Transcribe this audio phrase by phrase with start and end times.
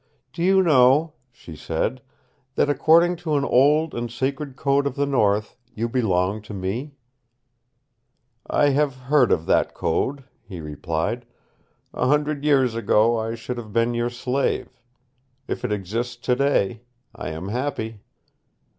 [0.33, 2.01] "Do you know," she said,
[2.55, 6.95] "that according to an old and sacred code of the North you belong to me?"
[8.49, 11.27] "I have heard of that code," he replied.
[11.93, 14.69] "A hundred years ago I should have been your slave.
[15.47, 16.81] If it exists today,
[17.15, 18.01] I am happy."